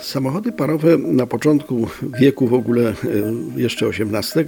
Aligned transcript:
Samochody 0.00 0.52
parowe 0.52 0.98
na 0.98 1.26
początku 1.26 1.86
wieku 2.20 2.46
w 2.46 2.54
ogóle 2.54 2.88
e, 2.88 2.94
jeszcze 3.56 3.86
XVIII 3.86 4.44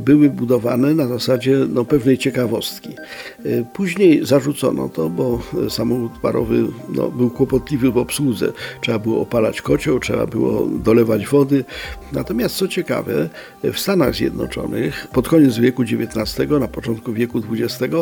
były 0.00 0.30
budowane 0.30 0.94
na 0.94 1.06
zasadzie 1.06 1.56
no, 1.68 1.84
pewnej 1.84 2.18
ciekawostki. 2.18 2.88
E, 2.88 3.64
później 3.72 4.26
zarzucono 4.26 4.88
to, 4.88 5.08
bo 5.08 5.42
samochód 5.68 6.12
parowy 6.22 6.64
no, 6.88 7.08
był 7.08 7.30
kłopotliwy 7.30 7.90
w 7.90 7.98
obsłudze. 7.98 8.52
Trzeba 8.80 8.98
było 8.98 9.20
opalać 9.20 9.62
kocioł, 9.62 10.00
trzeba 10.00 10.26
było 10.26 10.66
dolewać 10.66 11.26
wody. 11.26 11.64
Natomiast 12.12 12.56
co 12.56 12.68
ciekawe, 12.68 13.28
w 13.64 13.78
Stanach 13.78 14.14
Zjednoczonych 14.14 15.06
pod 15.12 15.28
koniec 15.28 15.58
wieku 15.58 15.82
XIX, 15.82 16.50
na 16.60 16.68
początku 16.68 17.12
wieku 17.12 17.42
XX 17.52 17.94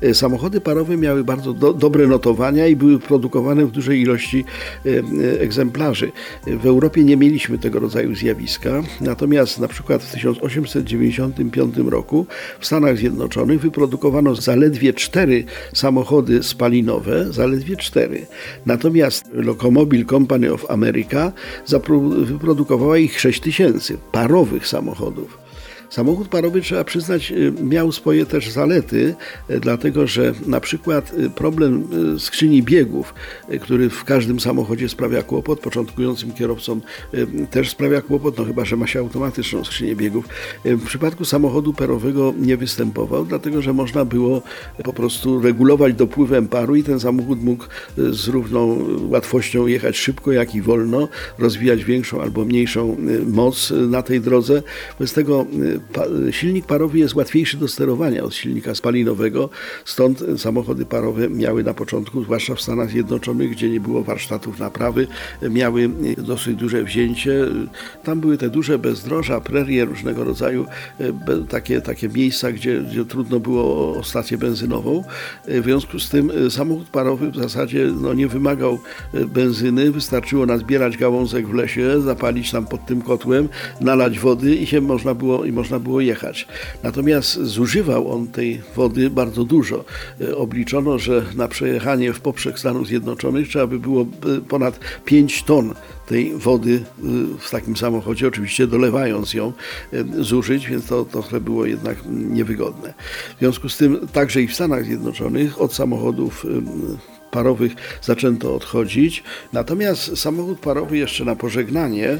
e, 0.00 0.14
samochody 0.14 0.60
parowe 0.60 0.96
miały 0.96 1.24
bardzo 1.24 1.52
do, 1.52 1.72
dobre 1.72 2.06
notowania 2.06 2.66
i 2.66 2.76
były 2.76 2.98
produkowane 2.98 3.66
w 3.66 3.70
dużej 3.70 4.00
ilości 4.00 4.44
egzemplarzy. 5.40 6.12
W 6.46 6.66
Europie 6.66 7.04
nie 7.04 7.16
mieliśmy 7.16 7.58
tego 7.58 7.80
rodzaju 7.80 8.14
zjawiska, 8.14 8.82
natomiast 9.00 9.58
na 9.58 9.68
przykład 9.68 10.02
w 10.02 10.12
1895 10.12 11.76
roku 11.76 12.26
w 12.60 12.66
Stanach 12.66 12.96
Zjednoczonych 12.96 13.60
wyprodukowano 13.60 14.34
zaledwie 14.34 14.92
cztery 14.92 15.44
samochody 15.74 16.42
spalinowe, 16.42 17.32
zaledwie 17.32 17.76
cztery. 17.76 18.26
Natomiast 18.66 19.24
Locomobile 19.32 20.04
Company 20.04 20.52
of 20.52 20.70
America 20.70 21.32
wyprodukowała 22.24 22.98
ich 22.98 23.20
6 23.20 23.40
tysięcy 23.40 23.98
parowych 24.12 24.66
samochodów. 24.66 25.49
Samochód 25.90 26.28
parowy, 26.28 26.60
trzeba 26.60 26.84
przyznać, 26.84 27.32
y, 27.32 27.52
miał 27.62 27.92
swoje 27.92 28.26
też 28.26 28.50
zalety, 28.50 29.14
y, 29.50 29.60
dlatego 29.60 30.06
że 30.06 30.32
na 30.46 30.60
przykład 30.60 31.12
y, 31.12 31.30
problem 31.30 31.88
skrzyni 32.18 32.62
biegów, 32.62 33.14
który 33.60 33.90
w 33.90 34.04
każdym 34.04 34.40
samochodzie 34.40 34.88
sprawia 34.88 35.22
kłopot, 35.22 35.60
początkującym 35.60 36.32
kierowcom 36.32 36.80
też 37.50 37.70
sprawia 37.70 38.02
kłopot, 38.02 38.38
no 38.38 38.44
chyba, 38.44 38.64
że 38.64 38.76
ma 38.76 38.86
się 38.86 38.98
automatyczną 38.98 39.64
skrzynię 39.64 39.96
biegów. 39.96 40.28
W 40.64 40.84
przypadku 40.84 41.24
samochodu 41.24 41.74
parowego 41.74 42.34
nie 42.38 42.56
występował, 42.56 43.24
dlatego 43.24 43.62
że 43.62 43.72
można 43.72 44.04
było 44.04 44.42
po 44.84 44.92
prostu 44.92 45.40
regulować 45.40 45.94
dopływem 45.94 46.48
paru 46.48 46.76
i 46.76 46.82
ten 46.82 47.00
samochód 47.00 47.42
mógł 47.42 47.64
z 47.96 48.28
równą 48.28 48.86
łatwością 49.08 49.66
jechać 49.66 49.96
szybko, 49.96 50.32
jak 50.32 50.54
i 50.54 50.62
wolno, 50.62 51.08
rozwijać 51.38 51.84
większą 51.84 52.22
albo 52.22 52.44
mniejszą 52.44 52.96
moc 53.26 53.72
na 53.88 54.02
tej 54.02 54.20
drodze. 54.20 54.62
Bez 54.98 55.12
tego 55.12 55.46
silnik 56.30 56.66
parowy 56.66 56.98
jest 56.98 57.14
łatwiejszy 57.14 57.56
do 57.56 57.68
sterowania 57.68 58.24
od 58.24 58.34
silnika 58.34 58.74
spalinowego, 58.74 59.50
stąd 59.84 60.24
samochody 60.36 60.86
parowe 60.86 61.28
miały 61.28 61.64
na 61.64 61.74
początku, 61.74 62.24
zwłaszcza 62.24 62.54
w 62.54 62.60
Stanach 62.60 62.90
Zjednoczonych, 62.90 63.50
gdzie 63.50 63.70
nie 63.70 63.80
było 63.80 64.02
warsztatów 64.02 64.58
naprawy, 64.58 65.06
miały 65.50 65.90
dosyć 66.18 66.56
duże 66.56 66.84
wzięcie. 66.84 67.46
Tam 68.04 68.20
były 68.20 68.38
te 68.38 68.50
duże 68.50 68.78
bezdroża, 68.78 69.40
prerie 69.40 69.84
różnego 69.84 70.24
rodzaju, 70.24 70.66
takie, 71.48 71.80
takie 71.80 72.08
miejsca, 72.08 72.52
gdzie, 72.52 72.80
gdzie 72.80 73.04
trudno 73.04 73.40
było 73.40 73.96
o 73.98 74.04
stację 74.04 74.38
benzynową. 74.38 75.04
W 75.48 75.64
związku 75.64 75.98
z 75.98 76.08
tym 76.08 76.32
samochód 76.50 76.88
parowy 76.88 77.30
w 77.30 77.36
zasadzie 77.36 77.92
no, 78.00 78.14
nie 78.14 78.28
wymagał 78.28 78.78
benzyny, 79.28 79.90
wystarczyło 79.90 80.46
nazbierać 80.46 80.96
gałązek 80.96 81.48
w 81.48 81.54
lesie, 81.54 82.00
zapalić 82.00 82.50
tam 82.50 82.66
pod 82.66 82.86
tym 82.86 83.02
kotłem, 83.02 83.48
nalać 83.80 84.18
wody 84.18 84.56
i 84.56 84.66
się 84.66 84.80
można 84.80 85.14
było, 85.14 85.44
i 85.44 85.52
można 85.52 85.69
można 85.70 85.84
było 85.84 86.00
jechać. 86.00 86.46
Natomiast 86.82 87.34
zużywał 87.42 88.12
on 88.12 88.26
tej 88.26 88.60
wody 88.76 89.10
bardzo 89.10 89.44
dużo. 89.44 89.84
E, 90.20 90.36
obliczono, 90.36 90.98
że 90.98 91.22
na 91.36 91.48
przejechanie 91.48 92.12
w 92.12 92.20
poprzek 92.20 92.58
Stanów 92.58 92.86
Zjednoczonych 92.86 93.48
trzeba 93.48 93.66
by 93.66 93.78
było 93.78 94.02
e, 94.02 94.40
ponad 94.48 94.80
5 95.04 95.42
ton 95.42 95.74
tej 96.06 96.32
wody 96.36 96.82
e, 96.98 97.02
w 97.38 97.50
takim 97.50 97.76
samochodzie, 97.76 98.28
oczywiście 98.28 98.66
dolewając 98.66 99.34
ją, 99.34 99.52
zużyć, 100.20 100.66
więc 100.68 100.86
to 100.86 101.04
trochę 101.04 101.40
było 101.40 101.66
jednak 101.66 101.96
niewygodne. 102.10 102.94
W 103.36 103.38
związku 103.38 103.68
z 103.68 103.76
tym 103.76 104.08
także 104.12 104.42
i 104.42 104.46
w 104.46 104.54
Stanach 104.54 104.84
Zjednoczonych 104.84 105.60
od 105.60 105.74
samochodów 105.74 106.46
parowych 107.30 107.72
zaczęto 108.02 108.54
odchodzić. 108.54 109.22
Natomiast 109.52 110.18
samochód 110.18 110.58
parowy 110.58 110.98
jeszcze 110.98 111.24
na 111.24 111.36
pożegnanie 111.36 112.18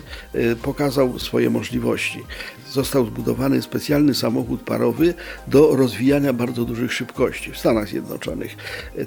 pokazał 0.62 1.18
swoje 1.18 1.50
możliwości 1.50 2.24
został 2.72 3.06
zbudowany 3.06 3.62
specjalny 3.62 4.14
samochód 4.14 4.60
parowy 4.60 5.14
do 5.48 5.76
rozwijania 5.76 6.32
bardzo 6.32 6.64
dużych 6.64 6.92
szybkości 6.92 7.52
w 7.52 7.58
Stanach 7.58 7.88
Zjednoczonych. 7.88 8.56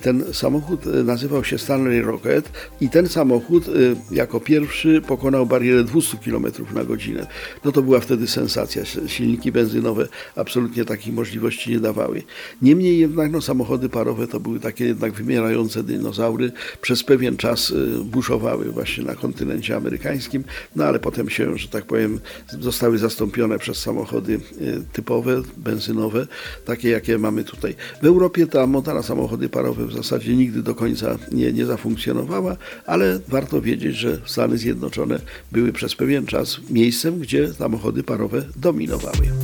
Ten 0.01 0.33
samochód 0.33 0.87
e, 0.87 1.03
nazywał 1.03 1.43
się 1.43 1.57
Stanley 1.57 2.01
Rocket 2.01 2.51
i 2.81 2.89
ten 2.89 3.09
samochód 3.09 3.67
e, 3.67 3.71
jako 4.15 4.39
pierwszy 4.39 5.01
pokonał 5.07 5.45
barierę 5.45 5.83
200 5.83 6.17
km 6.17 6.45
na 6.73 6.83
godzinę. 6.83 7.27
No 7.65 7.71
to 7.71 7.81
była 7.81 7.99
wtedy 7.99 8.27
sensacja. 8.27 8.83
Silniki 9.07 9.51
benzynowe 9.51 10.07
absolutnie 10.35 10.85
takich 10.85 11.13
możliwości 11.13 11.71
nie 11.71 11.79
dawały. 11.79 12.23
Niemniej 12.61 12.99
jednak 12.99 13.31
no, 13.31 13.41
samochody 13.41 13.89
parowe 13.89 14.27
to 14.27 14.39
były 14.39 14.59
takie 14.59 14.85
jednak 14.85 15.13
wymierające 15.13 15.83
dinozaury. 15.97 16.51
Przez 16.81 17.03
pewien 17.03 17.37
czas 17.37 17.71
e, 17.71 18.03
buszowały 18.03 18.65
właśnie 18.71 19.03
na 19.03 19.15
kontynencie 19.15 19.75
amerykańskim, 19.75 20.43
no 20.75 20.85
ale 20.85 20.99
potem 20.99 21.29
się, 21.29 21.57
że 21.57 21.67
tak 21.67 21.85
powiem, 21.85 22.19
zostały 22.59 22.97
zastąpione 22.97 23.59
przez 23.59 23.77
samochody 23.77 24.33
y, 24.33 24.83
typowe, 24.93 25.41
benzynowe, 25.57 26.27
takie 26.65 26.89
jakie 26.89 27.17
mamy 27.17 27.43
tutaj. 27.43 27.75
W 28.01 28.05
Europie 28.05 28.47
ta 28.47 28.67
moda 28.67 28.93
na 28.93 29.03
samochody 29.03 29.49
parowe 29.49 29.85
w 29.85 29.93
zasadzie 29.93 30.35
nigdy 30.35 30.63
do 30.63 30.75
końca 30.75 31.17
nie, 31.31 31.53
nie 31.53 31.65
zafunkcjonowała, 31.65 32.57
ale 32.85 33.19
warto 33.27 33.61
wiedzieć, 33.61 33.95
że 33.95 34.17
Stany 34.25 34.57
Zjednoczone 34.57 35.19
były 35.51 35.73
przez 35.73 35.95
pewien 35.95 36.25
czas 36.25 36.59
miejscem, 36.69 37.19
gdzie 37.19 37.53
samochody 37.53 38.03
parowe 38.03 38.45
dominowały. 38.55 39.42